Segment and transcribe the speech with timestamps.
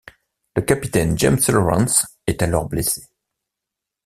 [0.55, 3.03] Le capitaine James Lawrence est alors blessé.